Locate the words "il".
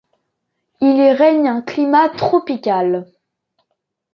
0.81-0.97